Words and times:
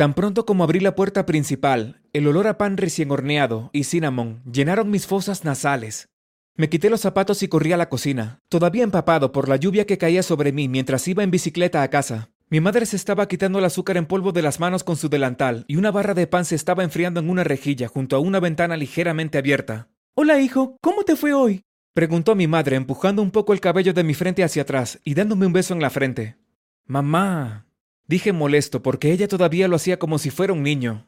Tan 0.00 0.14
pronto 0.14 0.46
como 0.46 0.64
abrí 0.64 0.80
la 0.80 0.94
puerta 0.94 1.26
principal, 1.26 2.00
el 2.14 2.26
olor 2.26 2.46
a 2.46 2.56
pan 2.56 2.78
recién 2.78 3.10
horneado 3.10 3.68
y 3.74 3.84
cinnamon 3.84 4.42
llenaron 4.50 4.90
mis 4.90 5.06
fosas 5.06 5.44
nasales. 5.44 6.08
Me 6.56 6.70
quité 6.70 6.88
los 6.88 7.02
zapatos 7.02 7.42
y 7.42 7.48
corrí 7.48 7.74
a 7.74 7.76
la 7.76 7.90
cocina, 7.90 8.38
todavía 8.48 8.82
empapado 8.82 9.30
por 9.30 9.46
la 9.46 9.56
lluvia 9.56 9.84
que 9.84 9.98
caía 9.98 10.22
sobre 10.22 10.52
mí 10.52 10.68
mientras 10.68 11.06
iba 11.06 11.22
en 11.22 11.30
bicicleta 11.30 11.82
a 11.82 11.90
casa. 11.90 12.30
Mi 12.48 12.62
madre 12.62 12.86
se 12.86 12.96
estaba 12.96 13.28
quitando 13.28 13.58
el 13.58 13.66
azúcar 13.66 13.98
en 13.98 14.06
polvo 14.06 14.32
de 14.32 14.40
las 14.40 14.58
manos 14.58 14.84
con 14.84 14.96
su 14.96 15.10
delantal 15.10 15.66
y 15.68 15.76
una 15.76 15.90
barra 15.90 16.14
de 16.14 16.26
pan 16.26 16.46
se 16.46 16.54
estaba 16.54 16.82
enfriando 16.82 17.20
en 17.20 17.28
una 17.28 17.44
rejilla 17.44 17.86
junto 17.86 18.16
a 18.16 18.20
una 18.20 18.40
ventana 18.40 18.78
ligeramente 18.78 19.36
abierta. 19.36 19.90
Hola, 20.14 20.40
hijo, 20.40 20.78
¿cómo 20.80 21.02
te 21.02 21.14
fue 21.14 21.34
hoy? 21.34 21.60
preguntó 21.92 22.34
mi 22.34 22.46
madre 22.46 22.76
empujando 22.76 23.20
un 23.20 23.32
poco 23.32 23.52
el 23.52 23.60
cabello 23.60 23.92
de 23.92 24.04
mi 24.04 24.14
frente 24.14 24.44
hacia 24.44 24.62
atrás 24.62 24.98
y 25.04 25.12
dándome 25.12 25.44
un 25.44 25.52
beso 25.52 25.74
en 25.74 25.82
la 25.82 25.90
frente. 25.90 26.38
Mamá, 26.86 27.66
dije 28.10 28.32
molesto 28.32 28.82
porque 28.82 29.12
ella 29.12 29.28
todavía 29.28 29.68
lo 29.68 29.76
hacía 29.76 30.00
como 30.00 30.18
si 30.18 30.30
fuera 30.30 30.52
un 30.52 30.64
niño. 30.64 31.06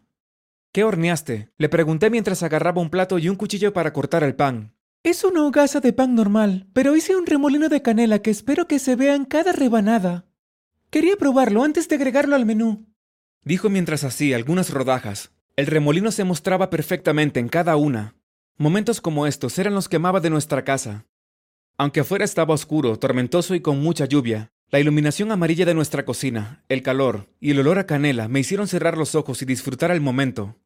¿Qué 0.70 0.84
horneaste? 0.84 1.50
Le 1.58 1.68
pregunté 1.68 2.10
mientras 2.10 2.44
agarraba 2.44 2.80
un 2.80 2.90
plato 2.90 3.18
y 3.18 3.28
un 3.28 3.34
cuchillo 3.34 3.72
para 3.72 3.92
cortar 3.92 4.22
el 4.22 4.36
pan. 4.36 4.76
Es 5.02 5.24
una 5.24 5.44
hogaza 5.44 5.80
de 5.80 5.92
pan 5.92 6.14
normal, 6.14 6.68
pero 6.72 6.94
hice 6.94 7.16
un 7.16 7.26
remolino 7.26 7.68
de 7.68 7.82
canela 7.82 8.20
que 8.20 8.30
espero 8.30 8.68
que 8.68 8.78
se 8.78 8.94
vea 8.94 9.16
en 9.16 9.24
cada 9.24 9.50
rebanada. 9.50 10.26
Quería 10.90 11.16
probarlo 11.16 11.64
antes 11.64 11.88
de 11.88 11.96
agregarlo 11.96 12.36
al 12.36 12.46
menú. 12.46 12.86
Dijo 13.42 13.68
mientras 13.68 14.04
hacía 14.04 14.36
algunas 14.36 14.70
rodajas. 14.70 15.32
El 15.56 15.66
remolino 15.66 16.12
se 16.12 16.22
mostraba 16.22 16.70
perfectamente 16.70 17.40
en 17.40 17.48
cada 17.48 17.74
una. 17.74 18.14
Momentos 18.58 19.00
como 19.00 19.26
estos 19.26 19.58
eran 19.58 19.74
los 19.74 19.88
que 19.88 19.96
amaba 19.96 20.20
de 20.20 20.30
nuestra 20.30 20.62
casa. 20.62 21.04
Aunque 21.76 22.00
afuera 22.00 22.24
estaba 22.24 22.54
oscuro, 22.54 22.96
tormentoso 22.96 23.56
y 23.56 23.60
con 23.60 23.80
mucha 23.82 24.04
lluvia, 24.04 24.51
la 24.72 24.80
iluminación 24.80 25.30
amarilla 25.30 25.66
de 25.66 25.74
nuestra 25.74 26.06
cocina, 26.06 26.64
el 26.70 26.82
calor 26.82 27.28
y 27.40 27.50
el 27.50 27.60
olor 27.60 27.78
a 27.78 27.84
canela 27.86 28.26
me 28.28 28.40
hicieron 28.40 28.66
cerrar 28.66 28.96
los 28.96 29.14
ojos 29.14 29.42
y 29.42 29.44
disfrutar 29.44 29.90
el 29.90 30.00
momento. 30.00 30.56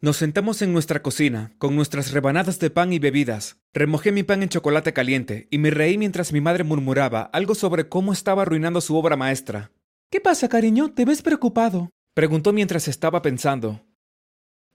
Nos 0.00 0.18
sentamos 0.18 0.62
en 0.62 0.72
nuestra 0.72 1.02
cocina, 1.02 1.52
con 1.58 1.74
nuestras 1.74 2.12
rebanadas 2.12 2.60
de 2.60 2.70
pan 2.70 2.92
y 2.92 3.00
bebidas. 3.00 3.56
Remojé 3.74 4.12
mi 4.12 4.22
pan 4.22 4.44
en 4.44 4.48
chocolate 4.48 4.92
caliente 4.92 5.48
y 5.50 5.58
me 5.58 5.72
reí 5.72 5.98
mientras 5.98 6.32
mi 6.32 6.40
madre 6.40 6.62
murmuraba 6.62 7.22
algo 7.32 7.56
sobre 7.56 7.88
cómo 7.88 8.12
estaba 8.12 8.42
arruinando 8.42 8.80
su 8.80 8.96
obra 8.96 9.16
maestra. 9.16 9.72
¿Qué 10.08 10.20
pasa, 10.20 10.48
cariño? 10.48 10.92
¿Te 10.92 11.04
ves 11.04 11.22
preocupado? 11.22 11.90
Preguntó 12.14 12.52
mientras 12.52 12.86
estaba 12.86 13.22
pensando. 13.22 13.84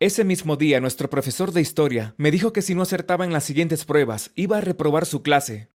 Ese 0.02 0.26
mismo 0.26 0.58
día, 0.58 0.82
nuestro 0.82 1.10
profesor 1.10 1.54
de 1.54 1.62
historia 1.62 2.16
me 2.18 2.32
dijo 2.32 2.52
que 2.52 2.62
si 2.62 2.76
no 2.76 2.82
acertaba 2.82 3.24
en 3.24 3.32
las 3.32 3.46
siguientes 3.46 3.86
pruebas, 3.86 4.32
iba 4.36 4.58
a 4.58 4.62
reprobar 4.62 5.06
su 5.06 5.22
clase. 5.22 5.71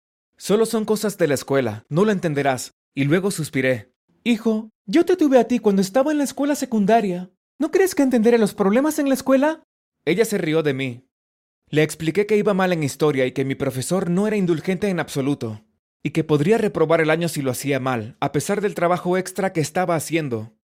Solo 0.42 0.66
son 0.66 0.84
cosas 0.84 1.18
de 1.18 1.28
la 1.28 1.34
escuela, 1.34 1.86
no 1.88 2.04
lo 2.04 2.10
entenderás. 2.10 2.72
Y 2.96 3.04
luego 3.04 3.30
suspiré. 3.30 3.92
Hijo, 4.24 4.70
yo 4.86 5.04
te 5.04 5.16
tuve 5.16 5.38
a 5.38 5.46
ti 5.46 5.60
cuando 5.60 5.82
estaba 5.82 6.10
en 6.10 6.18
la 6.18 6.24
escuela 6.24 6.56
secundaria. 6.56 7.30
¿No 7.60 7.70
crees 7.70 7.94
que 7.94 8.02
entenderé 8.02 8.38
los 8.38 8.52
problemas 8.52 8.98
en 8.98 9.06
la 9.06 9.14
escuela? 9.14 9.62
Ella 10.04 10.24
se 10.24 10.38
rió 10.38 10.64
de 10.64 10.74
mí. 10.74 11.06
Le 11.68 11.84
expliqué 11.84 12.26
que 12.26 12.36
iba 12.36 12.54
mal 12.54 12.72
en 12.72 12.82
historia 12.82 13.24
y 13.24 13.30
que 13.30 13.44
mi 13.44 13.54
profesor 13.54 14.10
no 14.10 14.26
era 14.26 14.34
indulgente 14.34 14.88
en 14.88 14.98
absoluto, 14.98 15.64
y 16.02 16.10
que 16.10 16.24
podría 16.24 16.58
reprobar 16.58 17.00
el 17.00 17.10
año 17.10 17.28
si 17.28 17.40
lo 17.40 17.52
hacía 17.52 17.78
mal, 17.78 18.16
a 18.18 18.32
pesar 18.32 18.60
del 18.62 18.74
trabajo 18.74 19.16
extra 19.16 19.52
que 19.52 19.60
estaba 19.60 19.94
haciendo. 19.94 20.56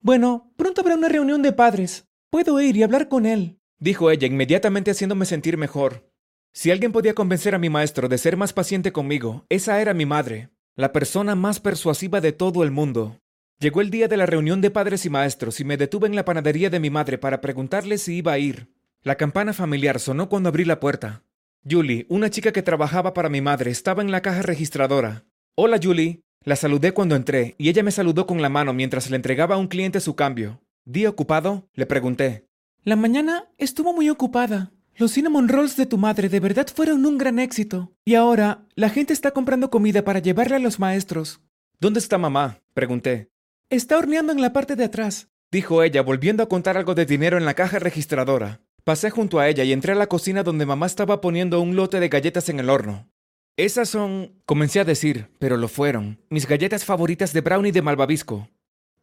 Bueno, 0.00 0.52
pronto 0.56 0.80
habrá 0.80 0.96
una 0.96 1.08
reunión 1.08 1.42
de 1.42 1.52
padres. 1.52 2.08
Puedo 2.28 2.60
ir 2.60 2.76
y 2.76 2.82
hablar 2.82 3.06
con 3.06 3.24
él, 3.24 3.60
dijo 3.78 4.10
ella, 4.10 4.26
inmediatamente 4.26 4.90
haciéndome 4.90 5.26
sentir 5.26 5.58
mejor. 5.58 6.10
Si 6.56 6.70
alguien 6.70 6.90
podía 6.90 7.12
convencer 7.12 7.54
a 7.54 7.58
mi 7.58 7.68
maestro 7.68 8.08
de 8.08 8.16
ser 8.16 8.38
más 8.38 8.54
paciente 8.54 8.90
conmigo, 8.90 9.44
esa 9.50 9.78
era 9.82 9.92
mi 9.92 10.06
madre, 10.06 10.48
la 10.74 10.90
persona 10.90 11.34
más 11.34 11.60
persuasiva 11.60 12.22
de 12.22 12.32
todo 12.32 12.64
el 12.64 12.70
mundo. 12.70 13.20
Llegó 13.58 13.82
el 13.82 13.90
día 13.90 14.08
de 14.08 14.16
la 14.16 14.24
reunión 14.24 14.62
de 14.62 14.70
padres 14.70 15.04
y 15.04 15.10
maestros 15.10 15.60
y 15.60 15.64
me 15.64 15.76
detuve 15.76 16.06
en 16.06 16.16
la 16.16 16.24
panadería 16.24 16.70
de 16.70 16.80
mi 16.80 16.88
madre 16.88 17.18
para 17.18 17.42
preguntarle 17.42 17.98
si 17.98 18.16
iba 18.16 18.32
a 18.32 18.38
ir. 18.38 18.70
La 19.02 19.16
campana 19.16 19.52
familiar 19.52 20.00
sonó 20.00 20.30
cuando 20.30 20.48
abrí 20.48 20.64
la 20.64 20.80
puerta. 20.80 21.24
Julie, 21.70 22.06
una 22.08 22.30
chica 22.30 22.52
que 22.52 22.62
trabajaba 22.62 23.12
para 23.12 23.28
mi 23.28 23.42
madre, 23.42 23.70
estaba 23.70 24.00
en 24.00 24.10
la 24.10 24.22
caja 24.22 24.40
registradora. 24.40 25.26
Hola, 25.56 25.78
Julie. 25.80 26.22
La 26.42 26.56
saludé 26.56 26.92
cuando 26.92 27.16
entré 27.16 27.54
y 27.58 27.68
ella 27.68 27.82
me 27.82 27.90
saludó 27.90 28.26
con 28.26 28.40
la 28.40 28.48
mano 28.48 28.72
mientras 28.72 29.10
le 29.10 29.16
entregaba 29.16 29.56
a 29.56 29.58
un 29.58 29.68
cliente 29.68 30.00
su 30.00 30.16
cambio. 30.16 30.62
¿Día 30.86 31.10
ocupado? 31.10 31.68
Le 31.74 31.84
pregunté. 31.84 32.46
La 32.82 32.96
mañana 32.96 33.44
estuvo 33.58 33.92
muy 33.92 34.08
ocupada. 34.08 34.72
Los 34.98 35.12
cinnamon 35.12 35.48
rolls 35.48 35.76
de 35.76 35.84
tu 35.84 35.98
madre 35.98 36.30
de 36.30 36.40
verdad 36.40 36.68
fueron 36.74 37.04
un 37.04 37.18
gran 37.18 37.38
éxito. 37.38 37.92
Y 38.06 38.14
ahora, 38.14 38.64
la 38.76 38.88
gente 38.88 39.12
está 39.12 39.32
comprando 39.32 39.68
comida 39.68 40.04
para 40.04 40.20
llevarle 40.20 40.56
a 40.56 40.58
los 40.58 40.78
maestros. 40.78 41.42
¿Dónde 41.78 42.00
está 42.00 42.16
mamá? 42.16 42.62
pregunté. 42.72 43.30
Está 43.68 43.98
horneando 43.98 44.32
en 44.32 44.40
la 44.40 44.54
parte 44.54 44.74
de 44.74 44.84
atrás, 44.84 45.28
dijo 45.52 45.82
ella, 45.82 46.00
volviendo 46.00 46.42
a 46.42 46.48
contar 46.48 46.78
algo 46.78 46.94
de 46.94 47.04
dinero 47.04 47.36
en 47.36 47.44
la 47.44 47.52
caja 47.52 47.78
registradora. 47.78 48.62
Pasé 48.84 49.10
junto 49.10 49.38
a 49.38 49.48
ella 49.50 49.64
y 49.64 49.74
entré 49.74 49.92
a 49.92 49.96
la 49.96 50.06
cocina 50.06 50.42
donde 50.42 50.64
mamá 50.64 50.86
estaba 50.86 51.20
poniendo 51.20 51.60
un 51.60 51.76
lote 51.76 52.00
de 52.00 52.08
galletas 52.08 52.48
en 52.48 52.58
el 52.58 52.70
horno. 52.70 53.10
Esas 53.58 53.90
son... 53.90 54.40
comencé 54.46 54.80
a 54.80 54.84
decir, 54.84 55.28
pero 55.38 55.58
lo 55.58 55.68
fueron, 55.68 56.22
mis 56.30 56.46
galletas 56.46 56.86
favoritas 56.86 57.34
de 57.34 57.42
brownie 57.42 57.72
de 57.72 57.82
malvavisco. 57.82 58.48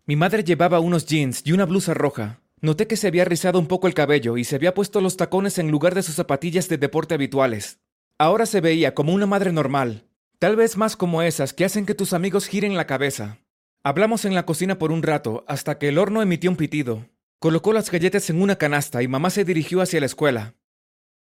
Mi 0.08 0.16
madre 0.16 0.44
llevaba 0.44 0.80
unos 0.80 1.06
jeans 1.06 1.44
y 1.46 1.52
una 1.52 1.66
blusa 1.66 1.94
roja. 1.94 2.43
Noté 2.64 2.88
que 2.88 2.96
se 2.96 3.08
había 3.08 3.26
rizado 3.26 3.60
un 3.60 3.68
poco 3.68 3.88
el 3.88 3.94
cabello 3.94 4.38
y 4.38 4.46
se 4.46 4.56
había 4.56 4.74
puesto 4.74 5.02
los 5.02 5.18
tacones 5.18 5.58
en 5.58 5.70
lugar 5.70 5.96
de 5.96 6.02
sus 6.02 6.16
zapatillas 6.16 6.70
de 6.70 6.78
deporte 6.78 7.14
habituales. 7.14 7.82
Ahora 8.18 8.46
se 8.46 8.62
veía 8.62 8.96
como 8.96 9.14
una 9.14 9.26
madre 9.26 9.52
normal, 9.52 10.08
tal 10.40 10.56
vez 10.56 10.78
más 10.78 10.96
como 10.96 11.22
esas 11.22 11.52
que 11.52 11.66
hacen 11.66 11.86
que 11.86 11.94
tus 11.94 12.14
amigos 12.14 12.48
giren 12.48 12.78
la 12.78 12.88
cabeza. 12.88 13.40
Hablamos 13.84 14.24
en 14.24 14.34
la 14.34 14.46
cocina 14.46 14.80
por 14.80 14.94
un 14.94 15.04
rato, 15.04 15.44
hasta 15.46 15.78
que 15.78 15.90
el 15.90 15.98
horno 15.98 16.22
emitió 16.22 16.50
un 16.50 16.56
pitido. 16.56 17.10
Colocó 17.38 17.74
las 17.74 17.92
galletas 17.92 18.30
en 18.30 18.42
una 18.42 18.56
canasta 18.56 19.04
y 19.04 19.10
mamá 19.10 19.30
se 19.30 19.44
dirigió 19.44 19.82
hacia 19.82 20.00
la 20.00 20.06
escuela. 20.06 20.56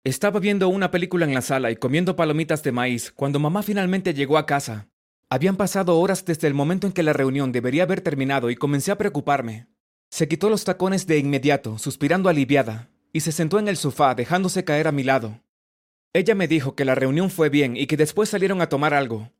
Estaba 0.05 0.41
viendo 0.41 0.71
una 0.71 0.91
película 0.91 1.27
en 1.27 1.35
la 1.35 1.43
sala 1.43 1.71
y 1.71 1.77
comiendo 1.77 2.17
palomitas 2.17 2.63
de 2.63 2.73
maíz 2.73 3.13
cuando 3.13 3.39
mamá 3.39 3.63
finalmente 3.63 4.15
llegó 4.15 4.39
a 4.39 4.47
casa. 4.47 4.89
Habían 5.29 5.59
pasado 5.59 5.99
horas 6.01 6.25
desde 6.25 6.49
el 6.49 6.55
momento 6.55 6.87
en 6.87 6.95
que 6.95 7.03
la 7.03 7.13
reunión 7.13 7.53
debería 7.53 7.83
haber 7.83 8.01
terminado 8.01 8.49
y 8.49 8.57
comencé 8.57 8.93
a 8.93 8.97
preocuparme. 8.97 9.67
Se 10.11 10.29
quitó 10.29 10.49
los 10.51 10.65
tacones 10.65 11.07
de 11.07 11.19
inmediato, 11.19 11.79
suspirando 11.79 12.29
aliviada, 12.29 12.91
y 13.13 13.21
se 13.21 13.33
sentó 13.33 13.59
en 13.59 13.69
el 13.69 13.77
sofá, 13.77 14.15
dejándose 14.15 14.65
caer 14.65 14.89
a 14.89 14.93
mi 14.93 15.05
lado. 15.05 15.41
Ella 16.13 16.35
me 16.35 16.49
dijo 16.49 16.75
que 16.75 16.85
la 16.85 16.95
reunión 16.95 17.31
fue 17.31 17.49
bien 17.49 17.77
y 17.77 17.87
que 17.87 17.97
después 17.97 18.29
salieron 18.29 18.61
a 18.61 18.69
tomar 18.69 18.95
algo. 18.95 19.31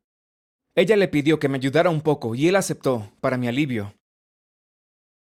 Ella 0.75 0.95
le 0.95 1.07
pidió 1.07 1.39
que 1.39 1.49
me 1.49 1.57
ayudara 1.57 1.89
un 1.89 2.01
poco 2.01 2.35
y 2.35 2.47
él 2.47 2.55
aceptó, 2.55 3.11
para 3.19 3.37
mi 3.37 3.47
alivio. 3.47 3.95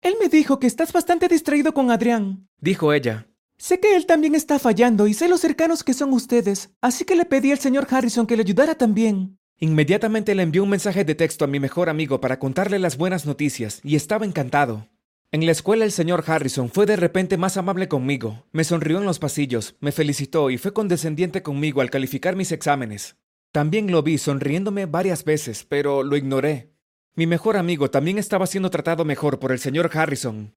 Él 0.02 0.16
me 0.20 0.30
dijo 0.30 0.60
que 0.60 0.68
estás 0.68 0.94
bastante 0.94 1.28
distraído 1.28 1.74
con 1.74 1.92
Adrián, 1.92 2.48
dijo 2.60 2.94
ella. 2.94 3.28
Sé 3.58 3.80
que 3.80 3.96
él 3.96 4.06
también 4.06 4.36
está 4.36 4.60
fallando 4.60 5.08
y 5.08 5.14
sé 5.14 5.28
lo 5.28 5.38
cercanos 5.38 5.84
que 5.84 5.94
son 5.94 6.14
ustedes, 6.14 6.72
así 6.82 7.06
que 7.06 7.16
le 7.16 7.26
pedí 7.26 7.52
al 7.52 7.60
señor 7.60 7.88
Harrison 7.90 8.28
que 8.28 8.36
le 8.36 8.42
ayudara 8.42 8.76
también. 8.76 9.40
Inmediatamente 9.58 10.36
le 10.36 10.44
envió 10.44 10.64
un 10.64 10.70
mensaje 10.70 11.06
de 11.06 11.16
texto 11.16 11.46
a 11.46 11.48
mi 11.48 11.60
mejor 11.60 11.90
amigo 11.90 12.20
para 12.20 12.40
contarle 12.40 12.80
las 12.80 12.98
buenas 12.98 13.26
noticias, 13.26 13.80
y 13.84 13.96
estaba 13.96 14.26
encantado. 14.26 14.90
En 15.36 15.46
la 15.46 15.52
escuela 15.52 15.84
el 15.84 15.92
señor 15.92 16.24
Harrison 16.26 16.70
fue 16.70 16.86
de 16.86 16.96
repente 16.96 17.36
más 17.36 17.58
amable 17.58 17.90
conmigo, 17.90 18.46
me 18.54 18.64
sonrió 18.64 19.00
en 19.00 19.04
los 19.04 19.20
pasillos, 19.20 19.76
me 19.82 19.92
felicitó 19.92 20.50
y 20.50 20.58
fue 20.58 20.72
condescendiente 20.72 21.44
conmigo 21.44 21.82
al 21.82 21.90
calificar 21.90 22.38
mis 22.38 22.54
exámenes. 22.54 23.18
También 23.52 23.92
lo 23.92 24.02
vi 24.02 24.18
sonriéndome 24.18 24.86
varias 24.86 25.26
veces, 25.26 25.66
pero 25.68 26.04
lo 26.04 26.16
ignoré. 26.16 26.72
Mi 27.16 27.28
mejor 27.28 27.58
amigo 27.58 27.92
también 27.92 28.18
estaba 28.18 28.48
siendo 28.48 28.70
tratado 28.70 29.04
mejor 29.04 29.38
por 29.38 29.52
el 29.52 29.60
señor 29.60 29.92
Harrison. 29.94 30.56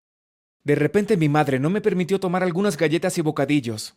De 0.63 0.77
repente 0.77 1.17
mi 1.17 1.29
madre 1.29 1.59
no 1.59 1.71
me 1.71 1.81
permitió 1.81 2.21
tomar 2.21 2.45
algunas 2.45 2.77
galletas 2.77 3.19
y 3.19 3.21
bocadillos, 3.21 3.97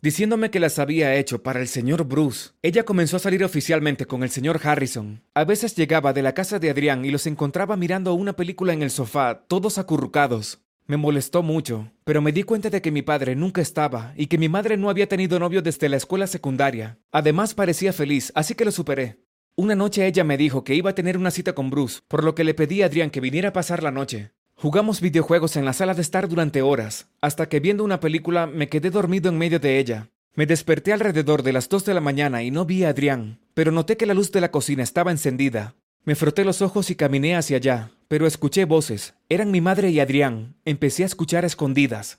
diciéndome 0.00 0.50
que 0.50 0.60
las 0.60 0.78
había 0.78 1.14
hecho 1.16 1.42
para 1.42 1.60
el 1.60 1.68
señor 1.68 2.04
Bruce. 2.04 2.50
Ella 2.62 2.84
comenzó 2.84 3.16
a 3.16 3.20
salir 3.20 3.44
oficialmente 3.44 4.06
con 4.06 4.22
el 4.22 4.30
señor 4.30 4.60
Harrison. 4.62 5.22
A 5.34 5.44
veces 5.44 5.74
llegaba 5.74 6.12
de 6.12 6.22
la 6.22 6.34
casa 6.34 6.58
de 6.58 6.70
Adrián 6.70 7.04
y 7.04 7.10
los 7.10 7.26
encontraba 7.26 7.76
mirando 7.76 8.14
una 8.14 8.34
película 8.34 8.72
en 8.72 8.82
el 8.82 8.90
sofá, 8.90 9.44
todos 9.48 9.78
acurrucados. 9.78 10.60
Me 10.86 10.96
molestó 10.96 11.42
mucho, 11.42 11.92
pero 12.04 12.22
me 12.22 12.32
di 12.32 12.44
cuenta 12.44 12.70
de 12.70 12.80
que 12.80 12.90
mi 12.90 13.02
padre 13.02 13.36
nunca 13.36 13.60
estaba 13.60 14.14
y 14.16 14.26
que 14.26 14.38
mi 14.38 14.48
madre 14.48 14.78
no 14.78 14.88
había 14.88 15.06
tenido 15.06 15.38
novio 15.38 15.60
desde 15.60 15.88
la 15.90 15.98
escuela 15.98 16.26
secundaria. 16.26 16.98
Además 17.12 17.52
parecía 17.52 17.92
feliz, 17.92 18.32
así 18.34 18.54
que 18.54 18.64
lo 18.64 18.72
superé. 18.72 19.18
Una 19.54 19.74
noche 19.74 20.06
ella 20.06 20.24
me 20.24 20.38
dijo 20.38 20.64
que 20.64 20.74
iba 20.74 20.90
a 20.90 20.94
tener 20.94 21.18
una 21.18 21.30
cita 21.30 21.52
con 21.52 21.68
Bruce, 21.68 22.00
por 22.08 22.24
lo 22.24 22.34
que 22.34 22.44
le 22.44 22.54
pedí 22.54 22.80
a 22.80 22.86
Adrián 22.86 23.10
que 23.10 23.20
viniera 23.20 23.50
a 23.50 23.52
pasar 23.52 23.82
la 23.82 23.90
noche. 23.90 24.32
Jugamos 24.60 25.00
videojuegos 25.00 25.54
en 25.54 25.64
la 25.64 25.72
sala 25.72 25.94
de 25.94 26.02
estar 26.02 26.26
durante 26.28 26.62
horas, 26.62 27.06
hasta 27.20 27.48
que 27.48 27.60
viendo 27.60 27.84
una 27.84 28.00
película 28.00 28.48
me 28.48 28.68
quedé 28.68 28.90
dormido 28.90 29.28
en 29.28 29.38
medio 29.38 29.60
de 29.60 29.78
ella. 29.78 30.10
Me 30.34 30.46
desperté 30.46 30.92
alrededor 30.92 31.44
de 31.44 31.52
las 31.52 31.68
dos 31.68 31.84
de 31.84 31.94
la 31.94 32.00
mañana 32.00 32.42
y 32.42 32.50
no 32.50 32.64
vi 32.64 32.82
a 32.82 32.88
Adrián, 32.88 33.38
pero 33.54 33.70
noté 33.70 33.96
que 33.96 34.04
la 34.04 34.14
luz 34.14 34.32
de 34.32 34.40
la 34.40 34.50
cocina 34.50 34.82
estaba 34.82 35.12
encendida. 35.12 35.76
Me 36.02 36.16
froté 36.16 36.44
los 36.44 36.60
ojos 36.60 36.90
y 36.90 36.96
caminé 36.96 37.36
hacia 37.36 37.58
allá, 37.58 37.92
pero 38.08 38.26
escuché 38.26 38.64
voces. 38.64 39.14
Eran 39.28 39.52
mi 39.52 39.60
madre 39.60 39.90
y 39.90 40.00
Adrián. 40.00 40.56
Empecé 40.64 41.04
a 41.04 41.06
escuchar 41.06 41.44
escondidas. 41.44 42.18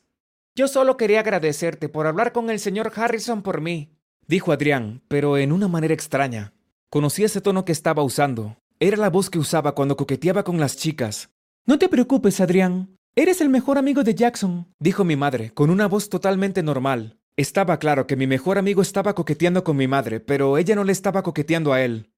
Yo 0.56 0.70
solo 0.70 0.96
quería 0.96 1.20
agradecerte 1.20 1.90
por 1.90 2.08
hablar 2.08 2.32
con 2.32 2.50
el 2.50 2.62
señor 2.62 2.94
Harrison 2.96 3.42
por 3.42 3.60
mí, 3.60 3.98
dijo 4.28 4.54
Adrián, 4.54 5.02
pero 5.10 5.38
en 5.38 5.52
una 5.52 5.68
manera 5.68 5.94
extraña. 5.94 6.54
Conocí 6.90 7.26
ese 7.26 7.42
tono 7.42 7.66
que 7.66 7.74
estaba 7.74 8.02
usando. 8.02 8.56
Era 8.80 8.96
la 8.96 9.10
voz 9.10 9.30
que 9.30 9.40
usaba 9.40 9.76
cuando 9.76 9.98
coqueteaba 9.98 10.46
con 10.46 10.58
las 10.58 10.78
chicas. 10.78 11.32
No 11.70 11.78
te 11.78 11.88
preocupes, 11.88 12.42
Adrián. 12.42 12.98
Eres 13.16 13.42
el 13.42 13.50
mejor 13.50 13.78
amigo 13.78 14.04
de 14.04 14.16
Jackson, 14.16 14.74
dijo 14.80 15.04
mi 15.04 15.16
madre, 15.16 15.52
con 15.52 15.70
una 15.70 15.88
voz 15.88 16.10
totalmente 16.10 16.64
normal. 16.64 17.20
Estaba 17.38 17.78
claro 17.78 18.08
que 18.08 18.16
mi 18.16 18.26
mejor 18.26 18.58
amigo 18.58 18.82
estaba 18.82 19.14
coqueteando 19.14 19.64
con 19.64 19.78
mi 19.78 19.88
madre, 19.88 20.20
pero 20.20 20.58
ella 20.58 20.74
no 20.74 20.84
le 20.84 20.92
estaba 20.92 21.22
coqueteando 21.22 21.72
a 21.72 21.84
él. 21.84 22.10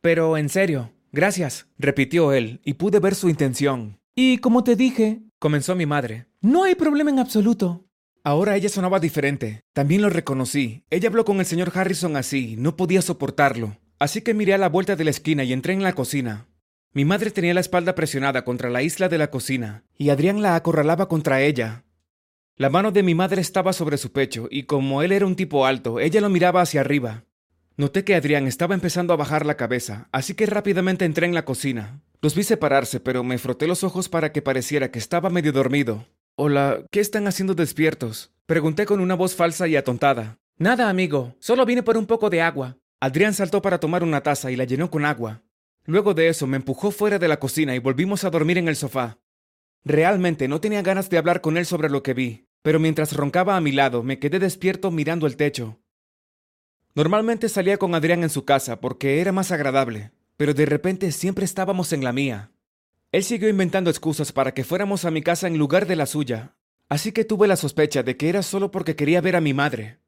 Pero 0.00 0.38
en 0.38 0.48
serio, 0.48 0.94
gracias, 1.12 1.66
repitió 1.76 2.32
él, 2.32 2.62
y 2.64 2.72
pude 2.72 3.00
ver 3.00 3.14
su 3.14 3.28
intención. 3.28 4.00
Y 4.14 4.38
como 4.38 4.64
te 4.64 4.76
dije, 4.76 5.20
comenzó 5.38 5.76
mi 5.76 5.84
madre, 5.84 6.28
no 6.40 6.64
hay 6.64 6.74
problema 6.74 7.10
en 7.10 7.18
absoluto. 7.18 7.84
Ahora 8.24 8.56
ella 8.56 8.70
sonaba 8.70 8.98
diferente. 8.98 9.60
También 9.74 10.00
lo 10.00 10.08
reconocí. 10.08 10.86
Ella 10.88 11.10
habló 11.10 11.26
con 11.26 11.38
el 11.38 11.44
señor 11.44 11.70
Harrison 11.74 12.16
así, 12.16 12.56
no 12.56 12.76
podía 12.76 13.02
soportarlo. 13.02 13.76
Así 13.98 14.22
que 14.22 14.32
miré 14.32 14.54
a 14.54 14.58
la 14.58 14.70
vuelta 14.70 14.96
de 14.96 15.04
la 15.04 15.10
esquina 15.10 15.44
y 15.44 15.52
entré 15.52 15.74
en 15.74 15.82
la 15.82 15.92
cocina. 15.92 16.46
Mi 16.92 17.04
madre 17.04 17.30
tenía 17.30 17.54
la 17.54 17.60
espalda 17.60 17.94
presionada 17.94 18.44
contra 18.44 18.68
la 18.68 18.82
isla 18.82 19.08
de 19.08 19.16
la 19.16 19.30
cocina, 19.30 19.84
y 19.96 20.10
Adrián 20.10 20.42
la 20.42 20.56
acorralaba 20.56 21.06
contra 21.06 21.40
ella. 21.40 21.84
La 22.56 22.68
mano 22.68 22.90
de 22.90 23.04
mi 23.04 23.14
madre 23.14 23.40
estaba 23.40 23.72
sobre 23.72 23.96
su 23.96 24.10
pecho, 24.10 24.48
y 24.50 24.64
como 24.64 25.00
él 25.02 25.12
era 25.12 25.24
un 25.24 25.36
tipo 25.36 25.66
alto, 25.66 26.00
ella 26.00 26.20
lo 26.20 26.28
miraba 26.28 26.62
hacia 26.62 26.80
arriba. 26.80 27.26
Noté 27.76 28.02
que 28.02 28.16
Adrián 28.16 28.48
estaba 28.48 28.74
empezando 28.74 29.12
a 29.12 29.16
bajar 29.16 29.46
la 29.46 29.56
cabeza, 29.56 30.08
así 30.10 30.34
que 30.34 30.46
rápidamente 30.46 31.04
entré 31.04 31.26
en 31.26 31.34
la 31.34 31.44
cocina. 31.44 32.02
Los 32.20 32.34
vi 32.34 32.42
separarse, 32.42 32.98
pero 32.98 33.22
me 33.22 33.38
froté 33.38 33.68
los 33.68 33.84
ojos 33.84 34.08
para 34.08 34.32
que 34.32 34.42
pareciera 34.42 34.90
que 34.90 34.98
estaba 34.98 35.30
medio 35.30 35.52
dormido. 35.52 36.06
Hola, 36.34 36.84
¿qué 36.90 36.98
están 36.98 37.28
haciendo 37.28 37.54
despiertos? 37.54 38.32
Pregunté 38.46 38.84
con 38.84 38.98
una 38.98 39.14
voz 39.14 39.36
falsa 39.36 39.68
y 39.68 39.76
atontada. 39.76 40.38
Nada, 40.58 40.88
amigo, 40.88 41.36
solo 41.38 41.64
vine 41.64 41.84
por 41.84 41.96
un 41.96 42.06
poco 42.06 42.30
de 42.30 42.42
agua. 42.42 42.78
Adrián 42.98 43.32
saltó 43.32 43.62
para 43.62 43.78
tomar 43.78 44.02
una 44.02 44.22
taza 44.22 44.50
y 44.50 44.56
la 44.56 44.64
llenó 44.64 44.90
con 44.90 45.04
agua. 45.04 45.42
Luego 45.86 46.14
de 46.14 46.28
eso 46.28 46.46
me 46.46 46.56
empujó 46.56 46.90
fuera 46.90 47.18
de 47.18 47.28
la 47.28 47.38
cocina 47.38 47.74
y 47.74 47.78
volvimos 47.78 48.24
a 48.24 48.30
dormir 48.30 48.58
en 48.58 48.68
el 48.68 48.76
sofá. 48.76 49.18
Realmente 49.84 50.46
no 50.46 50.60
tenía 50.60 50.82
ganas 50.82 51.08
de 51.08 51.18
hablar 51.18 51.40
con 51.40 51.56
él 51.56 51.66
sobre 51.66 51.88
lo 51.88 52.02
que 52.02 52.14
vi, 52.14 52.46
pero 52.62 52.78
mientras 52.78 53.14
roncaba 53.14 53.56
a 53.56 53.60
mi 53.60 53.72
lado 53.72 54.02
me 54.02 54.18
quedé 54.18 54.38
despierto 54.38 54.90
mirando 54.90 55.26
el 55.26 55.36
techo. 55.36 55.80
Normalmente 56.94 57.48
salía 57.48 57.78
con 57.78 57.94
Adrián 57.94 58.22
en 58.22 58.30
su 58.30 58.44
casa 58.44 58.80
porque 58.80 59.20
era 59.20 59.32
más 59.32 59.52
agradable, 59.52 60.12
pero 60.36 60.54
de 60.54 60.66
repente 60.66 61.12
siempre 61.12 61.44
estábamos 61.44 61.92
en 61.92 62.04
la 62.04 62.12
mía. 62.12 62.50
Él 63.12 63.24
siguió 63.24 63.48
inventando 63.48 63.90
excusas 63.90 64.32
para 64.32 64.54
que 64.54 64.64
fuéramos 64.64 65.04
a 65.04 65.10
mi 65.10 65.22
casa 65.22 65.46
en 65.46 65.58
lugar 65.58 65.86
de 65.86 65.96
la 65.96 66.06
suya, 66.06 66.56
así 66.88 67.12
que 67.12 67.24
tuve 67.24 67.48
la 67.48 67.56
sospecha 67.56 68.02
de 68.02 68.16
que 68.16 68.28
era 68.28 68.42
solo 68.42 68.70
porque 68.70 68.96
quería 68.96 69.20
ver 69.20 69.36
a 69.36 69.40
mi 69.40 69.54
madre. 69.54 69.98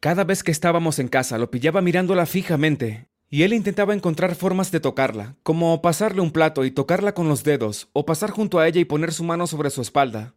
Cada 0.00 0.24
vez 0.24 0.42
que 0.42 0.52
estábamos 0.52 0.98
en 0.98 1.08
casa 1.08 1.38
lo 1.38 1.50
pillaba 1.50 1.80
mirándola 1.80 2.26
fijamente, 2.26 3.08
y 3.28 3.42
él 3.42 3.52
intentaba 3.52 3.94
encontrar 3.94 4.34
formas 4.34 4.70
de 4.70 4.80
tocarla, 4.80 5.36
como 5.42 5.82
pasarle 5.82 6.20
un 6.20 6.30
plato 6.30 6.64
y 6.64 6.70
tocarla 6.70 7.14
con 7.14 7.28
los 7.28 7.44
dedos, 7.44 7.88
o 7.92 8.06
pasar 8.06 8.30
junto 8.30 8.58
a 8.58 8.68
ella 8.68 8.80
y 8.80 8.84
poner 8.84 9.12
su 9.12 9.24
mano 9.24 9.46
sobre 9.46 9.70
su 9.70 9.82
espalda. 9.82 10.34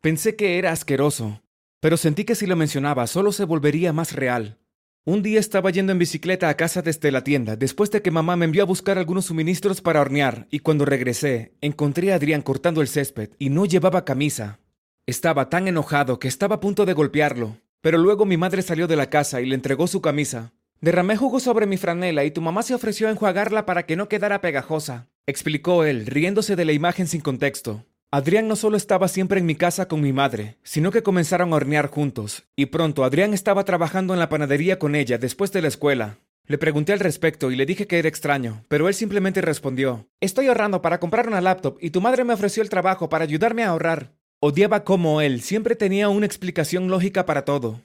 Pensé 0.00 0.36
que 0.36 0.58
era 0.58 0.72
asqueroso, 0.72 1.42
pero 1.80 1.96
sentí 1.96 2.24
que 2.24 2.34
si 2.34 2.46
lo 2.46 2.56
mencionaba 2.56 3.06
solo 3.06 3.32
se 3.32 3.44
volvería 3.44 3.92
más 3.92 4.12
real. 4.12 4.58
Un 5.04 5.22
día 5.22 5.38
estaba 5.38 5.70
yendo 5.70 5.92
en 5.92 5.98
bicicleta 5.98 6.48
a 6.48 6.56
casa 6.56 6.82
desde 6.82 7.12
la 7.12 7.22
tienda, 7.22 7.54
después 7.54 7.92
de 7.92 8.02
que 8.02 8.10
mamá 8.10 8.34
me 8.34 8.44
envió 8.44 8.62
a 8.62 8.66
buscar 8.66 8.98
algunos 8.98 9.26
suministros 9.26 9.80
para 9.80 10.00
hornear, 10.00 10.48
y 10.50 10.58
cuando 10.58 10.84
regresé, 10.84 11.54
encontré 11.60 12.12
a 12.12 12.16
Adrián 12.16 12.42
cortando 12.42 12.80
el 12.80 12.88
césped 12.88 13.30
y 13.38 13.50
no 13.50 13.66
llevaba 13.66 14.04
camisa. 14.04 14.58
Estaba 15.06 15.48
tan 15.48 15.68
enojado 15.68 16.18
que 16.18 16.26
estaba 16.26 16.56
a 16.56 16.60
punto 16.60 16.86
de 16.86 16.92
golpearlo, 16.92 17.58
pero 17.80 17.98
luego 17.98 18.24
mi 18.24 18.36
madre 18.36 18.62
salió 18.62 18.88
de 18.88 18.96
la 18.96 19.08
casa 19.08 19.40
y 19.40 19.46
le 19.46 19.54
entregó 19.54 19.86
su 19.86 20.00
camisa. 20.00 20.52
Derramé 20.80 21.16
jugo 21.16 21.40
sobre 21.40 21.66
mi 21.66 21.78
franela 21.78 22.24
y 22.24 22.30
tu 22.30 22.40
mamá 22.42 22.62
se 22.62 22.74
ofreció 22.74 23.08
a 23.08 23.10
enjuagarla 23.10 23.64
para 23.64 23.86
que 23.86 23.96
no 23.96 24.08
quedara 24.08 24.40
pegajosa, 24.40 25.08
explicó 25.26 25.84
él, 25.84 26.06
riéndose 26.06 26.54
de 26.54 26.64
la 26.64 26.72
imagen 26.72 27.06
sin 27.06 27.22
contexto. 27.22 27.84
Adrián 28.10 28.46
no 28.46 28.56
solo 28.56 28.76
estaba 28.76 29.08
siempre 29.08 29.40
en 29.40 29.46
mi 29.46 29.56
casa 29.56 29.88
con 29.88 30.00
mi 30.00 30.12
madre, 30.12 30.58
sino 30.62 30.92
que 30.92 31.02
comenzaron 31.02 31.52
a 31.52 31.56
hornear 31.56 31.88
juntos, 31.88 32.44
y 32.54 32.66
pronto 32.66 33.04
Adrián 33.04 33.34
estaba 33.34 33.64
trabajando 33.64 34.14
en 34.14 34.20
la 34.20 34.28
panadería 34.28 34.78
con 34.78 34.94
ella 34.94 35.18
después 35.18 35.50
de 35.50 35.62
la 35.62 35.68
escuela. 35.68 36.18
Le 36.46 36.58
pregunté 36.58 36.92
al 36.92 37.00
respecto 37.00 37.50
y 37.50 37.56
le 37.56 37.66
dije 37.66 37.88
que 37.88 37.98
era 37.98 38.08
extraño, 38.08 38.64
pero 38.68 38.88
él 38.88 38.94
simplemente 38.94 39.40
respondió, 39.40 40.08
Estoy 40.20 40.46
ahorrando 40.46 40.80
para 40.80 41.00
comprar 41.00 41.26
una 41.26 41.40
laptop 41.40 41.78
y 41.80 41.90
tu 41.90 42.00
madre 42.00 42.22
me 42.22 42.34
ofreció 42.34 42.62
el 42.62 42.70
trabajo 42.70 43.08
para 43.08 43.24
ayudarme 43.24 43.64
a 43.64 43.70
ahorrar. 43.70 44.12
Odiaba 44.38 44.84
como 44.84 45.20
él 45.20 45.40
siempre 45.40 45.74
tenía 45.74 46.08
una 46.08 46.26
explicación 46.26 46.88
lógica 46.88 47.26
para 47.26 47.44
todo. 47.44 47.80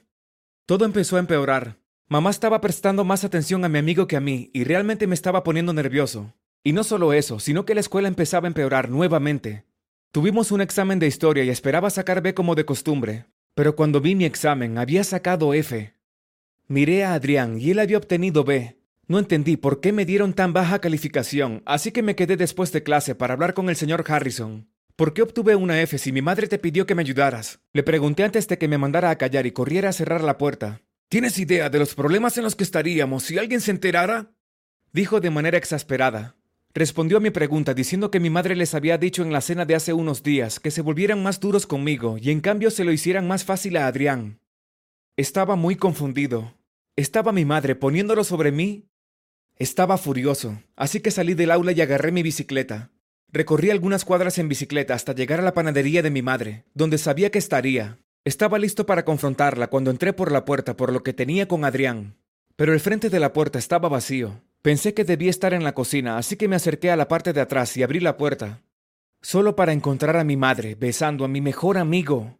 Todo 0.66 0.84
empezó 0.84 1.16
a 1.16 1.20
empeorar. 1.20 1.81
Mamá 2.12 2.28
estaba 2.28 2.60
prestando 2.60 3.06
más 3.06 3.24
atención 3.24 3.64
a 3.64 3.70
mi 3.70 3.78
amigo 3.78 4.06
que 4.06 4.18
a 4.18 4.20
mí 4.20 4.50
y 4.52 4.64
realmente 4.64 5.06
me 5.06 5.14
estaba 5.14 5.42
poniendo 5.42 5.72
nervioso. 5.72 6.34
Y 6.62 6.74
no 6.74 6.84
solo 6.84 7.14
eso, 7.14 7.40
sino 7.40 7.64
que 7.64 7.74
la 7.74 7.80
escuela 7.80 8.06
empezaba 8.06 8.46
a 8.46 8.48
empeorar 8.48 8.90
nuevamente. 8.90 9.64
Tuvimos 10.10 10.52
un 10.52 10.60
examen 10.60 10.98
de 10.98 11.06
historia 11.06 11.42
y 11.42 11.48
esperaba 11.48 11.88
sacar 11.88 12.20
B 12.20 12.34
como 12.34 12.54
de 12.54 12.66
costumbre, 12.66 13.24
pero 13.54 13.76
cuando 13.76 14.02
vi 14.02 14.14
mi 14.14 14.26
examen 14.26 14.76
había 14.76 15.04
sacado 15.04 15.54
F. 15.54 15.94
Miré 16.68 17.02
a 17.02 17.14
Adrián 17.14 17.58
y 17.58 17.70
él 17.70 17.78
había 17.78 17.96
obtenido 17.96 18.44
B. 18.44 18.76
No 19.06 19.18
entendí 19.18 19.56
por 19.56 19.80
qué 19.80 19.92
me 19.92 20.04
dieron 20.04 20.34
tan 20.34 20.52
baja 20.52 20.80
calificación, 20.80 21.62
así 21.64 21.92
que 21.92 22.02
me 22.02 22.14
quedé 22.14 22.36
después 22.36 22.72
de 22.72 22.82
clase 22.82 23.14
para 23.14 23.32
hablar 23.32 23.54
con 23.54 23.70
el 23.70 23.76
señor 23.76 24.04
Harrison. 24.06 24.68
¿Por 24.96 25.14
qué 25.14 25.22
obtuve 25.22 25.56
una 25.56 25.80
F 25.80 25.96
si 25.96 26.12
mi 26.12 26.20
madre 26.20 26.46
te 26.46 26.58
pidió 26.58 26.84
que 26.84 26.94
me 26.94 27.00
ayudaras? 27.00 27.60
Le 27.72 27.82
pregunté 27.82 28.22
antes 28.22 28.48
de 28.48 28.58
que 28.58 28.68
me 28.68 28.76
mandara 28.76 29.08
a 29.08 29.16
callar 29.16 29.46
y 29.46 29.52
corriera 29.52 29.88
a 29.88 29.92
cerrar 29.94 30.22
la 30.22 30.36
puerta. 30.36 30.82
¿Tienes 31.12 31.38
idea 31.38 31.68
de 31.68 31.78
los 31.78 31.94
problemas 31.94 32.38
en 32.38 32.44
los 32.44 32.56
que 32.56 32.64
estaríamos 32.64 33.24
si 33.24 33.36
alguien 33.36 33.60
se 33.60 33.70
enterara? 33.70 34.32
Dijo 34.94 35.20
de 35.20 35.28
manera 35.28 35.58
exasperada. 35.58 36.36
Respondió 36.72 37.18
a 37.18 37.20
mi 37.20 37.28
pregunta 37.28 37.74
diciendo 37.74 38.10
que 38.10 38.18
mi 38.18 38.30
madre 38.30 38.56
les 38.56 38.74
había 38.74 38.96
dicho 38.96 39.22
en 39.22 39.30
la 39.30 39.42
cena 39.42 39.66
de 39.66 39.74
hace 39.74 39.92
unos 39.92 40.22
días 40.22 40.58
que 40.58 40.70
se 40.70 40.80
volvieran 40.80 41.22
más 41.22 41.38
duros 41.38 41.66
conmigo 41.66 42.16
y 42.18 42.30
en 42.30 42.40
cambio 42.40 42.70
se 42.70 42.82
lo 42.84 42.92
hicieran 42.92 43.28
más 43.28 43.44
fácil 43.44 43.76
a 43.76 43.88
Adrián. 43.88 44.40
Estaba 45.18 45.54
muy 45.54 45.76
confundido. 45.76 46.54
¿Estaba 46.96 47.30
mi 47.30 47.44
madre 47.44 47.74
poniéndolo 47.74 48.24
sobre 48.24 48.50
mí? 48.50 48.88
Estaba 49.58 49.98
furioso, 49.98 50.62
así 50.76 51.00
que 51.00 51.10
salí 51.10 51.34
del 51.34 51.50
aula 51.50 51.72
y 51.72 51.82
agarré 51.82 52.10
mi 52.10 52.22
bicicleta. 52.22 52.90
Recorrí 53.28 53.68
algunas 53.68 54.06
cuadras 54.06 54.38
en 54.38 54.48
bicicleta 54.48 54.94
hasta 54.94 55.14
llegar 55.14 55.40
a 55.40 55.44
la 55.44 55.52
panadería 55.52 56.00
de 56.00 56.10
mi 56.10 56.22
madre, 56.22 56.64
donde 56.72 56.96
sabía 56.96 57.30
que 57.30 57.38
estaría. 57.38 57.98
Estaba 58.24 58.58
listo 58.58 58.86
para 58.86 59.04
confrontarla 59.04 59.68
cuando 59.68 59.90
entré 59.90 60.12
por 60.12 60.30
la 60.30 60.44
puerta 60.44 60.76
por 60.76 60.92
lo 60.92 61.02
que 61.02 61.12
tenía 61.12 61.48
con 61.48 61.64
Adrián. 61.64 62.16
Pero 62.56 62.72
el 62.72 62.80
frente 62.80 63.10
de 63.10 63.20
la 63.20 63.32
puerta 63.32 63.58
estaba 63.58 63.88
vacío, 63.88 64.42
Pensé 64.62 64.94
que 64.94 65.02
debía 65.02 65.28
estar 65.28 65.54
en 65.54 65.64
la 65.64 65.74
cocina, 65.74 66.18
así 66.18 66.36
que 66.36 66.46
me 66.46 66.54
acerqué 66.54 66.92
a 66.92 66.96
la 66.96 67.08
parte 67.08 67.32
de 67.32 67.40
atrás 67.40 67.76
y 67.76 67.82
abrí 67.82 67.98
la 67.98 68.16
puerta. 68.16 68.62
Solo 69.20 69.56
para 69.56 69.72
encontrar 69.72 70.16
a 70.16 70.22
mi 70.22 70.36
madre, 70.36 70.76
besando 70.76 71.24
a 71.24 71.28
mi 71.28 71.40
mejor 71.40 71.78
amigo. 71.78 72.38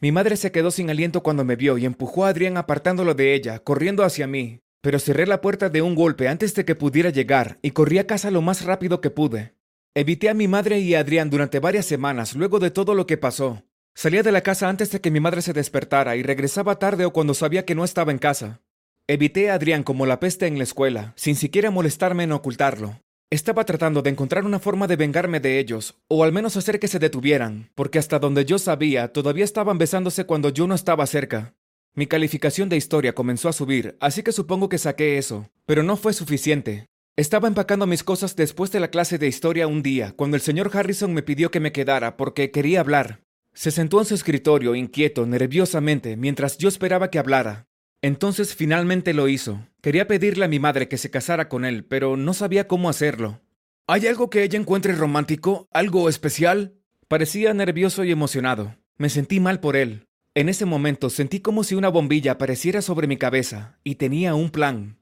Mi 0.00 0.12
madre 0.12 0.36
se 0.36 0.52
quedó 0.52 0.70
sin 0.70 0.90
aliento 0.90 1.22
cuando 1.22 1.42
me 1.42 1.56
vio 1.56 1.78
y 1.78 1.86
empujó 1.86 2.26
a 2.26 2.28
Adrián 2.28 2.58
apartándolo 2.58 3.14
de 3.14 3.32
ella, 3.34 3.58
corriendo 3.60 4.04
hacia 4.04 4.26
mí. 4.26 4.60
Pero 4.82 4.98
cerré 4.98 5.26
la 5.26 5.40
puerta 5.40 5.70
de 5.70 5.80
un 5.80 5.94
golpe 5.94 6.28
antes 6.28 6.54
de 6.54 6.66
que 6.66 6.74
pudiera 6.74 7.08
llegar 7.08 7.58
y 7.62 7.70
corrí 7.70 7.98
a 7.98 8.06
casa 8.06 8.30
lo 8.30 8.42
más 8.42 8.64
rápido 8.66 9.00
que 9.00 9.10
pude. 9.10 9.54
Evité 9.94 10.28
a 10.28 10.34
mi 10.34 10.46
madre 10.46 10.80
y 10.80 10.94
a 10.94 11.00
Adrián 11.00 11.30
durante 11.30 11.58
varias 11.58 11.86
semanas 11.86 12.34
luego 12.34 12.58
de 12.58 12.70
todo 12.70 12.94
lo 12.94 13.06
que 13.06 13.16
pasó. 13.16 13.62
Salía 13.94 14.22
de 14.22 14.32
la 14.32 14.42
casa 14.42 14.68
antes 14.68 14.90
de 14.90 15.00
que 15.00 15.10
mi 15.10 15.20
madre 15.20 15.42
se 15.42 15.52
despertara 15.52 16.16
y 16.16 16.22
regresaba 16.22 16.78
tarde 16.78 17.04
o 17.04 17.12
cuando 17.12 17.34
sabía 17.34 17.64
que 17.64 17.74
no 17.74 17.84
estaba 17.84 18.12
en 18.12 18.18
casa. 18.18 18.60
Evité 19.06 19.50
a 19.50 19.54
Adrián 19.54 19.82
como 19.82 20.06
la 20.06 20.20
peste 20.20 20.46
en 20.46 20.56
la 20.56 20.64
escuela, 20.64 21.12
sin 21.16 21.34
siquiera 21.34 21.70
molestarme 21.70 22.24
en 22.24 22.32
ocultarlo. 22.32 23.00
Estaba 23.28 23.64
tratando 23.64 24.02
de 24.02 24.10
encontrar 24.10 24.44
una 24.44 24.58
forma 24.58 24.86
de 24.86 24.96
vengarme 24.96 25.38
de 25.38 25.58
ellos, 25.58 25.96
o 26.08 26.24
al 26.24 26.32
menos 26.32 26.56
hacer 26.56 26.80
que 26.80 26.88
se 26.88 26.98
detuvieran, 26.98 27.70
porque 27.74 27.98
hasta 27.98 28.18
donde 28.18 28.44
yo 28.44 28.58
sabía, 28.58 29.12
todavía 29.12 29.44
estaban 29.44 29.78
besándose 29.78 30.24
cuando 30.24 30.48
yo 30.48 30.66
no 30.66 30.74
estaba 30.74 31.06
cerca. 31.06 31.54
Mi 31.94 32.06
calificación 32.06 32.68
de 32.68 32.76
historia 32.76 33.14
comenzó 33.14 33.48
a 33.48 33.52
subir, 33.52 33.96
así 34.00 34.22
que 34.22 34.32
supongo 34.32 34.68
que 34.68 34.78
saqué 34.78 35.18
eso, 35.18 35.50
pero 35.66 35.82
no 35.82 35.96
fue 35.96 36.12
suficiente. 36.12 36.86
Estaba 37.16 37.48
empacando 37.48 37.86
mis 37.86 38.02
cosas 38.04 38.34
después 38.36 38.72
de 38.72 38.80
la 38.80 38.88
clase 38.88 39.18
de 39.18 39.28
historia 39.28 39.66
un 39.66 39.82
día, 39.82 40.12
cuando 40.16 40.36
el 40.36 40.40
señor 40.40 40.70
Harrison 40.72 41.12
me 41.12 41.22
pidió 41.22 41.50
que 41.50 41.60
me 41.60 41.72
quedara 41.72 42.16
porque 42.16 42.50
quería 42.50 42.80
hablar. 42.80 43.20
Se 43.60 43.70
sentó 43.70 43.98
en 43.98 44.06
su 44.06 44.14
escritorio, 44.14 44.74
inquieto, 44.74 45.26
nerviosamente, 45.26 46.16
mientras 46.16 46.56
yo 46.56 46.66
esperaba 46.66 47.10
que 47.10 47.18
hablara. 47.18 47.68
Entonces 48.00 48.54
finalmente 48.54 49.12
lo 49.12 49.28
hizo. 49.28 49.66
Quería 49.82 50.08
pedirle 50.08 50.46
a 50.46 50.48
mi 50.48 50.58
madre 50.58 50.88
que 50.88 50.96
se 50.96 51.10
casara 51.10 51.50
con 51.50 51.66
él, 51.66 51.84
pero 51.84 52.16
no 52.16 52.32
sabía 52.32 52.66
cómo 52.66 52.88
hacerlo. 52.88 53.42
¿Hay 53.86 54.06
algo 54.06 54.30
que 54.30 54.44
ella 54.44 54.58
encuentre 54.58 54.94
romántico? 54.94 55.68
¿Algo 55.72 56.08
especial? 56.08 56.78
Parecía 57.06 57.52
nervioso 57.52 58.02
y 58.02 58.10
emocionado. 58.10 58.76
Me 58.96 59.10
sentí 59.10 59.40
mal 59.40 59.60
por 59.60 59.76
él. 59.76 60.06
En 60.34 60.48
ese 60.48 60.64
momento 60.64 61.10
sentí 61.10 61.40
como 61.40 61.62
si 61.62 61.74
una 61.74 61.90
bombilla 61.90 62.32
apareciera 62.32 62.80
sobre 62.80 63.08
mi 63.08 63.18
cabeza, 63.18 63.78
y 63.84 63.96
tenía 63.96 64.34
un 64.34 64.48
plan. 64.48 64.96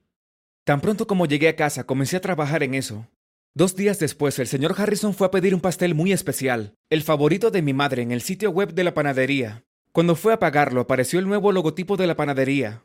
Tan 0.65 0.81
pronto 0.81 1.07
como 1.07 1.27
llegué 1.27 1.47
a 1.47 1.55
casa 1.55 1.85
comencé 1.85 2.17
a 2.17 2.21
trabajar 2.21 2.61
en 2.63 2.73
eso. 2.73 3.07
Dos 3.55 3.75
días 3.75 3.99
después 3.99 4.39
el 4.39 4.47
señor 4.47 4.75
Harrison 4.77 5.13
fue 5.13 5.27
a 5.27 5.31
pedir 5.31 5.55
un 5.55 5.61
pastel 5.61 5.95
muy 5.95 6.11
especial, 6.11 6.75
el 6.89 7.01
favorito 7.01 7.51
de 7.51 7.61
mi 7.61 7.73
madre 7.73 8.01
en 8.01 8.11
el 8.11 8.21
sitio 8.21 8.51
web 8.51 8.73
de 8.73 8.83
la 8.83 8.93
panadería. 8.93 9.65
Cuando 9.91 10.15
fue 10.15 10.33
a 10.33 10.39
pagarlo 10.39 10.81
apareció 10.81 11.19
el 11.19 11.27
nuevo 11.27 11.51
logotipo 11.51 11.97
de 11.97 12.07
la 12.07 12.15
panadería, 12.15 12.83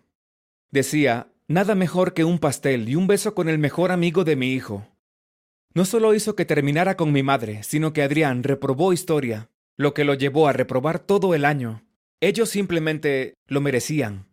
Decía, 0.75 1.28
nada 1.47 1.76
mejor 1.76 2.14
que 2.14 2.25
un 2.25 2.40
pastel 2.40 2.88
y 2.88 2.97
un 2.97 3.06
beso 3.06 3.33
con 3.33 3.49
el 3.49 3.59
mejor 3.59 3.92
amigo 3.92 4.25
de 4.25 4.35
mi 4.35 4.54
hijo. 4.54 4.88
No 5.73 5.85
solo 5.85 6.16
hizo 6.16 6.35
que 6.35 6.44
terminara 6.44 6.97
con 6.97 7.12
mi 7.12 7.23
madre, 7.23 7.62
sino 7.62 7.92
que 7.92 8.02
Adrián 8.02 8.42
reprobó 8.42 8.92
historia, 8.92 9.50
lo 9.76 9.94
que 9.94 10.02
lo 10.02 10.14
llevó 10.14 10.49
a 10.49 10.52
reprobar 10.52 10.99
todo 10.99 11.33
el 11.33 11.44
año. 11.44 11.85
Ellos 12.21 12.49
simplemente 12.49 13.35
lo 13.47 13.61
merecían. 13.61 14.26